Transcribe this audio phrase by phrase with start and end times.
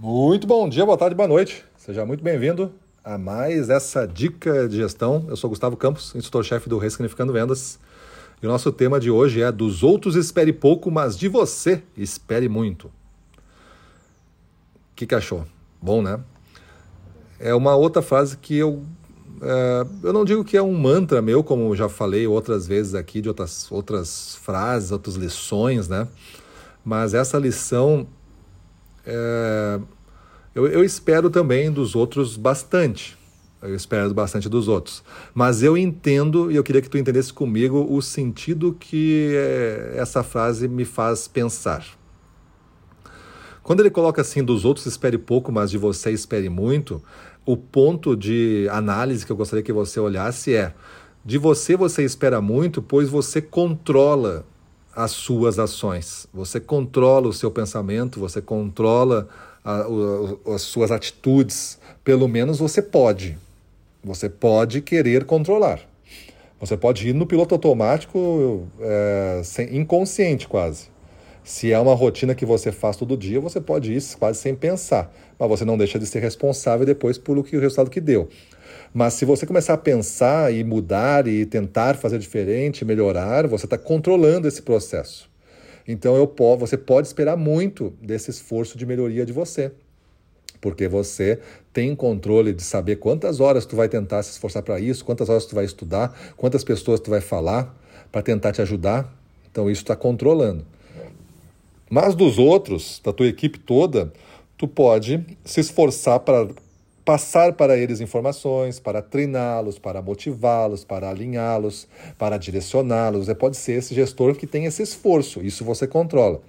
[0.00, 1.64] Muito bom dia, boa tarde, boa noite.
[1.76, 5.26] Seja muito bem-vindo a mais essa dica de gestão.
[5.26, 7.80] Eu sou Gustavo Campos, instrutor-chefe do Ressignificando Vendas.
[8.40, 12.48] E o nosso tema de hoje é: dos outros espere pouco, mas de você espere
[12.48, 12.84] muito.
[12.84, 12.92] O
[14.94, 15.44] que, que achou?
[15.82, 16.20] Bom, né?
[17.40, 18.84] É uma outra frase que eu.
[19.42, 23.20] É, eu não digo que é um mantra meu, como já falei outras vezes aqui,
[23.20, 26.06] de outras, outras frases, outras lições, né?
[26.84, 28.06] Mas essa lição
[29.08, 29.80] é,
[30.54, 33.16] eu, eu espero também dos outros bastante.
[33.60, 35.02] Eu espero bastante dos outros.
[35.34, 40.22] Mas eu entendo, e eu queria que tu entendesse comigo, o sentido que é, essa
[40.22, 41.84] frase me faz pensar.
[43.62, 47.02] Quando ele coloca assim, dos outros espere pouco, mas de você espere muito,
[47.44, 50.74] o ponto de análise que eu gostaria que você olhasse é:
[51.24, 54.46] de você você espera muito, pois você controla
[54.98, 56.26] as suas ações.
[56.34, 59.28] Você controla o seu pensamento, você controla
[59.64, 59.86] a,
[60.52, 61.78] as suas atitudes.
[62.02, 63.38] Pelo menos você pode.
[64.02, 65.80] Você pode querer controlar.
[66.58, 70.88] Você pode ir no piloto automático é, sem, inconsciente quase.
[71.48, 75.10] Se é uma rotina que você faz todo dia, você pode ir quase sem pensar.
[75.38, 78.28] Mas você não deixa de ser responsável depois por o, que, o resultado que deu.
[78.92, 83.78] Mas se você começar a pensar e mudar e tentar fazer diferente, melhorar, você está
[83.78, 85.30] controlando esse processo.
[85.88, 89.72] Então eu, você pode esperar muito desse esforço de melhoria de você.
[90.60, 91.38] Porque você
[91.72, 95.46] tem controle de saber quantas horas tu vai tentar se esforçar para isso, quantas horas
[95.46, 97.74] tu vai estudar, quantas pessoas tu vai falar
[98.12, 99.10] para tentar te ajudar.
[99.50, 100.62] Então isso está controlando.
[101.90, 104.12] Mas dos outros, da tua equipe toda,
[104.56, 106.48] tu pode se esforçar para
[107.08, 113.30] passar para eles informações, para treiná-los, para motivá-los, para alinhá-los, para direcioná-los.
[113.30, 116.42] É, pode ser esse gestor que tem esse esforço, isso você controla.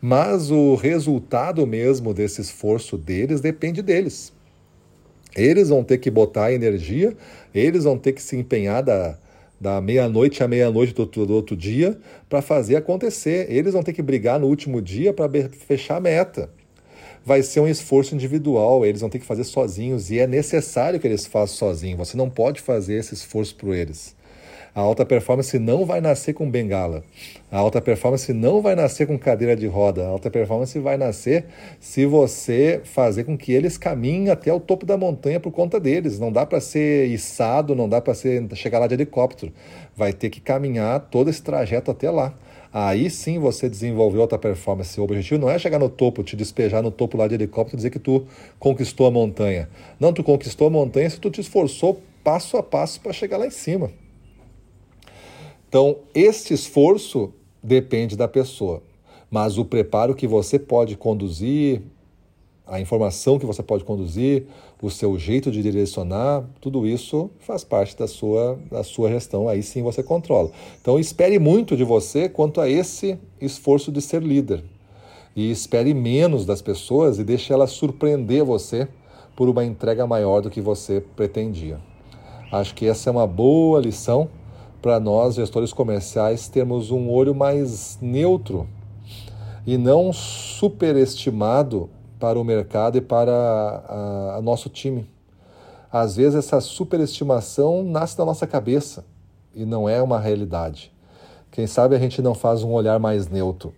[0.00, 4.32] Mas o resultado mesmo desse esforço deles depende deles.
[5.36, 7.16] Eles vão ter que botar energia,
[7.54, 9.16] eles vão ter que se empenhar da,
[9.62, 11.96] da meia-noite à meia-noite do, do, outro dia
[12.28, 13.46] para fazer acontecer.
[13.48, 16.50] Eles vão ter que brigar no último dia para fechar a meta
[17.24, 21.06] vai ser um esforço individual, eles vão ter que fazer sozinhos e é necessário que
[21.06, 22.08] eles façam sozinhos.
[22.08, 24.16] Você não pode fazer esse esforço por eles.
[24.74, 27.04] A alta performance não vai nascer com bengala.
[27.50, 30.04] A alta performance não vai nascer com cadeira de roda.
[30.04, 31.44] A alta performance vai nascer
[31.78, 36.18] se você fazer com que eles caminhem até o topo da montanha por conta deles.
[36.18, 38.14] Não dá para ser içado, não dá para
[38.54, 39.52] chegar lá de helicóptero.
[39.94, 42.34] Vai ter que caminhar todo esse trajeto até lá
[42.72, 44.98] aí sim você desenvolveu alta performance.
[44.98, 47.78] O objetivo não é chegar no topo, te despejar no topo lá de helicóptero e
[47.78, 48.24] dizer que tu
[48.58, 49.68] conquistou a montanha.
[50.00, 53.46] Não, tu conquistou a montanha se tu te esforçou passo a passo para chegar lá
[53.46, 53.90] em cima.
[55.72, 58.82] Então, este esforço depende da pessoa,
[59.30, 61.80] mas o preparo que você pode conduzir,
[62.66, 64.44] a informação que você pode conduzir,
[64.82, 69.62] o seu jeito de direcionar, tudo isso faz parte da sua, da sua gestão, aí
[69.62, 70.50] sim você controla.
[70.78, 74.62] Então espere muito de você quanto a esse esforço de ser líder.
[75.34, 78.86] E espere menos das pessoas e deixe elas surpreender você
[79.34, 81.80] por uma entrega maior do que você pretendia.
[82.52, 84.28] Acho que essa é uma boa lição
[84.82, 88.66] para nós, gestores comerciais, termos um olho mais neutro
[89.64, 91.88] e não superestimado
[92.18, 95.08] para o mercado e para a, nosso time.
[95.90, 99.04] Às vezes essa superestimação nasce da nossa cabeça
[99.54, 100.92] e não é uma realidade.
[101.50, 103.72] Quem sabe a gente não faz um olhar mais neutro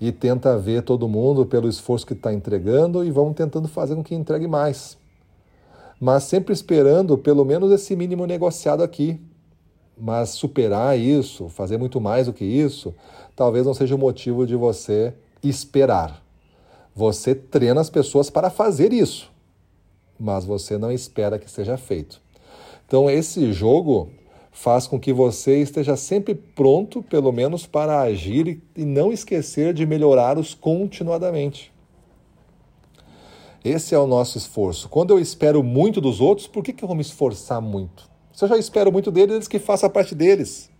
[0.00, 4.04] e tenta ver todo mundo pelo esforço que está entregando e vamos tentando fazer com
[4.04, 4.96] que entregue mais.
[5.98, 9.20] Mas sempre esperando pelo menos esse mínimo negociado aqui.
[9.96, 12.94] Mas superar isso, fazer muito mais do que isso,
[13.36, 16.22] talvez não seja o motivo de você esperar.
[16.94, 19.30] Você treina as pessoas para fazer isso,
[20.18, 22.20] mas você não espera que seja feito.
[22.86, 24.10] Então, esse jogo
[24.52, 29.84] faz com que você esteja sempre pronto, pelo menos, para agir e não esquecer de
[29.84, 31.72] melhorá-los continuadamente.
[33.64, 34.88] Esse é o nosso esforço.
[34.88, 38.13] Quando eu espero muito dos outros, por que, que eu vou me esforçar muito?
[38.34, 40.70] Se eu já espero muito deles, eles que façam a parte deles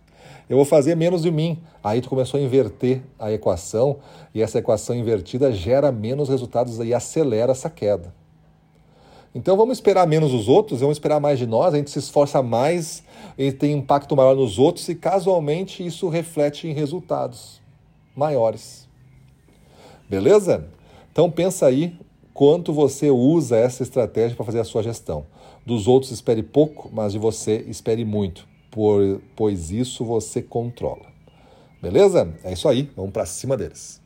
[0.49, 1.59] eu vou fazer menos de mim.
[1.83, 3.97] Aí tu começou a inverter a equação
[4.33, 8.13] e essa equação invertida gera menos resultados e acelera essa queda.
[9.33, 12.41] Então vamos esperar menos os outros, vamos esperar mais de nós, a gente se esforça
[12.41, 13.03] mais
[13.37, 17.61] e tem impacto maior nos outros e casualmente isso reflete em resultados
[18.15, 18.87] maiores.
[20.09, 20.69] Beleza?
[21.11, 21.97] Então pensa aí
[22.33, 25.25] quanto você usa essa estratégia para fazer a sua gestão.
[25.65, 31.07] Dos outros espere pouco, mas de você espere muito por, pois isso você controla.
[31.81, 32.37] Beleza?
[32.43, 34.04] É isso aí, vamos para cima deles.